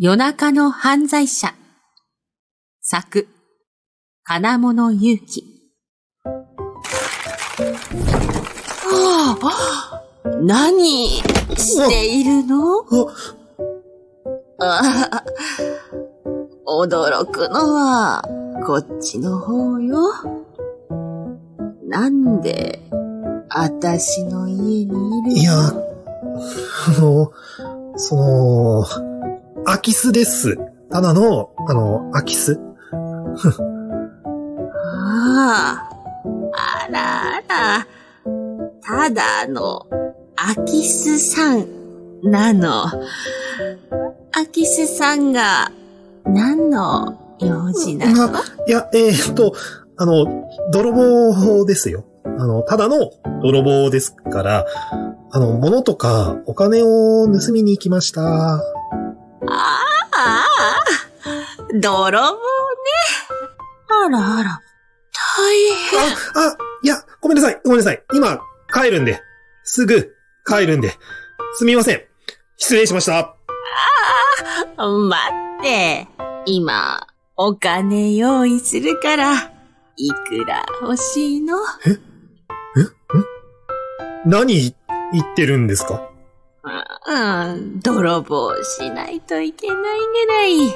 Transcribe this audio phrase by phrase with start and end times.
[0.00, 1.52] 夜中の犯罪者。
[2.80, 3.26] 作、
[4.22, 5.42] 金物勇気。
[8.84, 10.02] はあ、
[10.40, 12.84] 何しているの？
[14.60, 15.24] ああ
[16.64, 18.22] 驚くのは、
[18.64, 19.98] こっちの方よ。
[21.88, 22.88] なんで、
[23.48, 25.28] あたしの家にいるの？
[25.32, 27.32] いや、 あの、
[27.96, 29.17] その、
[29.68, 30.56] 空き巣です。
[30.90, 32.58] ただの、あの、空き巣。
[34.74, 35.90] ああ、
[36.54, 37.86] あらあら、
[38.80, 39.86] ただの、
[40.36, 41.66] 空き巣さん、
[42.22, 42.86] なの。
[44.32, 45.70] 空き巣さんが、
[46.24, 48.38] 何の用事なの？
[48.38, 49.52] あいや、えーっと、
[49.98, 50.24] あの、
[50.72, 52.06] 泥棒ですよ。
[52.24, 53.10] あの、ただの
[53.42, 54.64] 泥棒ですから、
[55.30, 58.62] あの、物とかお金を盗みに行きました。
[59.50, 60.46] ああ、
[61.74, 62.38] 泥棒ね。
[63.88, 64.62] あらあら、
[65.12, 65.54] 大
[65.90, 66.00] 変。
[66.00, 68.02] あ、いや、ごめんなさい、ごめんなさい。
[68.12, 68.40] 今、
[68.72, 69.22] 帰るんで。
[69.64, 70.14] すぐ、
[70.46, 70.96] 帰るんで。
[71.54, 72.02] すみません。
[72.56, 73.34] 失礼しました。
[74.76, 76.08] 待って、
[76.46, 79.52] 今、お金用意するから、
[79.96, 81.56] いくら欲しいの？
[84.24, 84.74] 何
[85.12, 86.07] 言ってるんですか？
[87.06, 90.70] うん、泥棒しないといけないぐらい、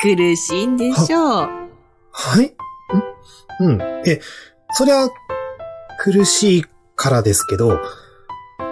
[0.00, 1.48] 苦しいんでしょう。
[2.12, 2.46] はい
[3.64, 3.82] んうん。
[4.06, 4.20] え、
[4.72, 5.08] そりゃ、
[6.00, 7.78] 苦しいからですけど、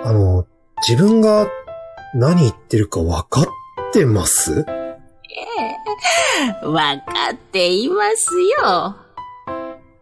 [0.05, 0.47] あの、
[0.87, 1.49] 自分が
[2.15, 3.47] 何言ってるか分かっ
[3.93, 4.65] てます？
[6.63, 8.31] わかっています
[8.63, 8.97] よ。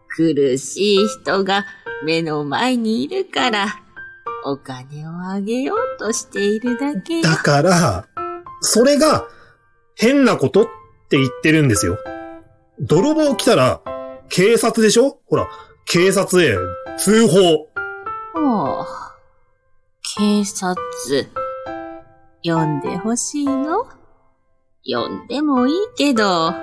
[0.09, 1.65] 苦しい人が
[2.03, 3.81] 目の前にいるから、
[4.47, 7.23] お金をあげようとしているだけよ。
[7.23, 8.07] だから、
[8.61, 9.27] それが
[9.95, 10.65] 変なことっ
[11.09, 11.97] て言ってるんですよ。
[12.79, 13.81] 泥棒来たら、
[14.29, 15.19] 警察でしょ？
[15.25, 15.47] ほら、
[15.85, 16.55] 警察へ
[16.97, 17.69] 通報。
[18.39, 18.85] もう、
[20.17, 20.75] 警察、
[22.43, 23.87] 呼んでほしいの？
[24.85, 26.53] 呼んでもいいけど、あ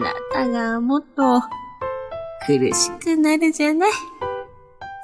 [0.00, 1.40] なたがもっと
[2.46, 3.92] 苦しくなるじゃない？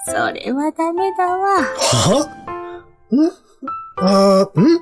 [0.06, 1.62] それはダメだわ。
[1.62, 2.30] は？
[3.10, 3.32] ん？
[3.98, 4.80] あー、ん？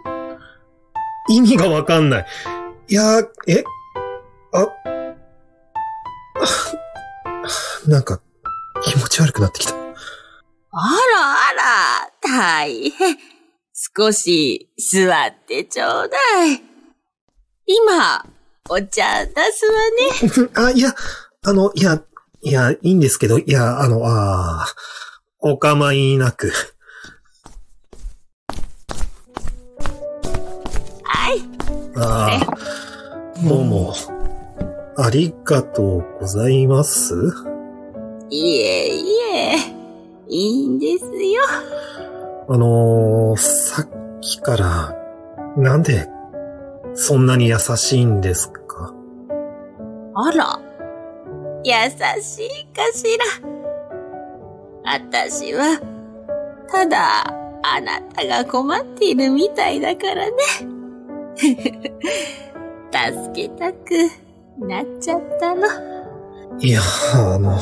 [1.31, 2.27] 意味がわかんない。
[2.89, 3.65] いやー、え？
[4.53, 4.69] あ、あ？
[7.89, 8.21] なんか、
[8.83, 9.73] 気持ち悪くなってきた。
[9.73, 9.89] あら
[11.33, 13.17] あら、大変。
[13.97, 16.61] 少し座ってちょうだい。
[17.67, 18.27] 今、
[18.69, 20.51] お茶出すわね。
[20.69, 20.95] あ、いや、
[21.47, 22.03] あの、いや、
[22.43, 25.14] いや、いいんですけど、いや、あの、あー
[25.47, 26.51] お構いなく。
[31.03, 31.43] はい。
[31.97, 33.93] ああ、どうも、
[34.97, 37.15] ありがとうございます。
[38.31, 39.05] いえい
[39.35, 39.57] え、
[40.29, 41.43] いいんですよ。
[42.49, 43.89] あのー、さっ
[44.23, 44.97] きから、
[45.59, 46.09] なんで、
[46.95, 48.95] そんなに優しいんですか？
[50.15, 50.59] あら、
[51.65, 51.75] 優
[52.23, 53.05] しいかし
[53.43, 53.64] ら。
[54.87, 55.81] あたしは、
[56.71, 57.25] ただ、
[57.63, 60.37] あなたが困っているみたいだからね。
[62.93, 63.95] 助けたく
[64.59, 65.67] なっちゃったの。
[66.61, 66.81] いや、
[67.15, 67.59] あの、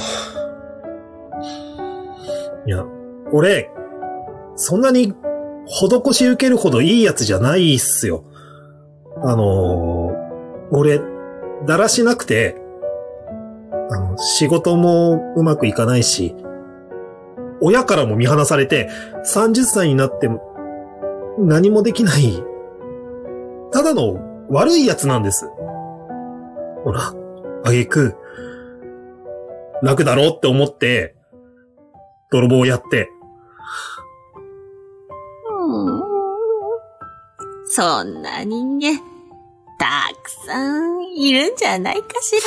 [2.66, 2.84] いや、
[3.32, 3.70] 俺、
[4.56, 5.14] そんなに、
[5.66, 8.24] 施し受けるほどいいやつじゃないっすよ。
[9.22, 10.12] あの、
[10.72, 11.00] 俺、
[11.66, 12.56] だらしなくて、
[13.90, 16.34] あの、仕事もうまくいかないし、
[17.62, 18.90] 親からも見放されて、
[19.24, 20.42] 30歳になっても、
[21.38, 22.42] 何もできない、
[23.70, 24.18] ただの
[24.50, 25.48] 悪いやつなんです。
[26.84, 27.14] ほら、
[27.64, 28.16] あげく、
[29.82, 31.14] 楽だろうって思って、
[32.30, 33.08] 泥棒やって、
[35.48, 36.02] うん
[37.66, 38.98] そんな人間、
[39.78, 42.40] たくさんいるんじゃないかしら。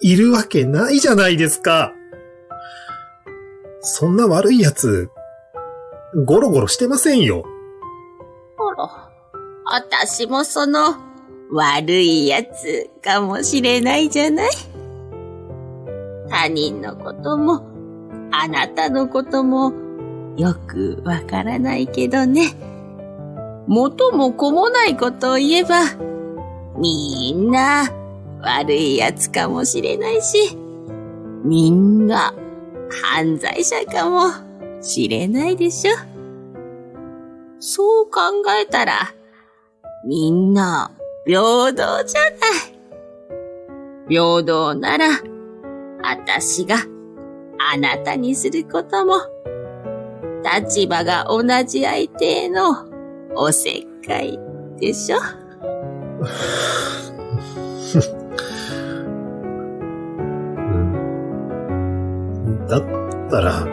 [0.00, 1.92] いるわけないじゃないですか。
[3.90, 5.10] そんな悪いやつ、
[6.26, 7.44] ゴロゴロしてませんよ。
[8.56, 8.84] ほら、
[9.64, 10.96] あたしもその
[11.50, 14.50] 悪いやつかもしれないじゃない。
[16.28, 17.66] 他人のことも、
[18.30, 19.72] あなたのことも、
[20.36, 22.54] よくわからないけどね。
[23.66, 25.80] 元も子もないことを言えば、
[26.78, 27.88] みんな
[28.42, 30.56] 悪いやつかもしれないし、
[31.42, 32.34] みんな
[32.90, 34.30] 犯罪者かも
[34.82, 35.92] しれないでしょ。
[37.60, 38.20] そう考
[38.60, 39.14] えたら、
[40.04, 40.90] みんな
[41.26, 42.04] 平等じゃない。
[44.08, 45.06] 平等なら、
[46.02, 46.76] あたしが
[47.58, 49.16] あなたにすることも、
[50.44, 52.86] 立場が同じ相手への
[53.34, 54.38] おせっかい
[54.78, 55.18] でしょ
[63.28, 63.66] ったら、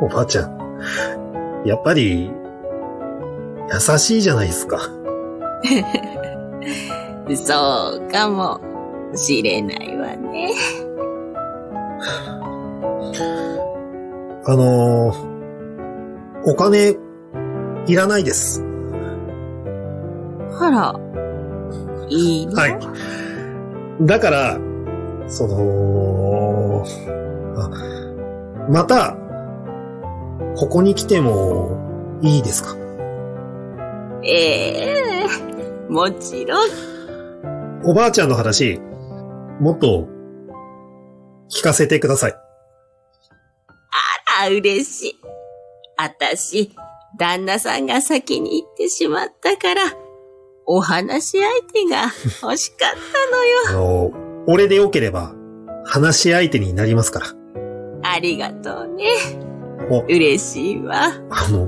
[0.00, 0.58] おばあちゃん、
[1.64, 2.30] やっぱり、
[3.72, 4.78] 優しいじゃないですか。
[7.34, 8.60] そうかも
[9.14, 10.50] しれないわね。
[14.48, 15.26] あのー
[16.48, 16.96] お金、
[17.88, 18.62] いらないです。
[20.60, 20.94] あら、
[22.08, 22.52] いいの？
[22.54, 22.78] はい。
[24.02, 24.56] だから、
[25.26, 26.45] その、
[26.84, 27.70] あ
[28.70, 29.16] また、
[30.56, 32.76] ここに来てもいいですか？
[34.24, 35.26] ええ
[35.88, 36.68] もちろん。
[37.84, 38.80] おばあちゃんの話、
[39.60, 40.08] もっと
[41.48, 42.34] 聞かせてください。
[44.42, 45.20] あ、嬉しい。
[45.96, 46.74] あたし、
[47.18, 49.82] 旦那さんが先に行ってしまったから、
[50.66, 52.02] お話し相手が
[52.42, 54.10] 欲しかったのよ。
[54.10, 55.32] あの、俺でよければ
[55.86, 57.26] 話し相手になりますから。
[58.02, 59.04] ありがとうね。
[59.90, 61.12] お、嬉しいわ。
[61.30, 61.66] あの、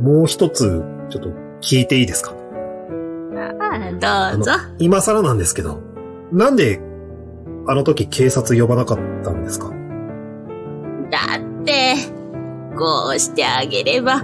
[0.00, 1.30] もう一つ、ちょっと
[1.60, 2.34] 聞いていいですか？
[3.60, 4.52] あどうぞ。
[4.78, 5.80] 今更なんですけど、
[6.32, 6.80] なんで、
[7.66, 9.70] あの時警察呼ばなかったんですか？
[11.10, 11.94] だって、
[12.76, 14.22] こうしてあげれば、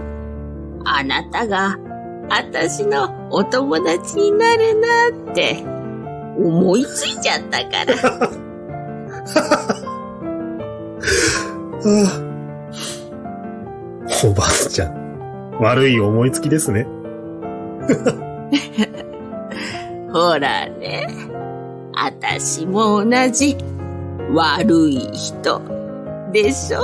[0.85, 1.79] あなたが、
[2.31, 5.65] あたしのお友達になるなって、
[6.39, 8.31] 思いついちゃったから。
[14.25, 16.87] おばあちゃん、悪い思いつきですね。
[20.13, 21.07] ほらね、
[21.95, 23.57] あたしも同じ。
[24.35, 25.63] 悪い人
[26.33, 26.81] でしょ？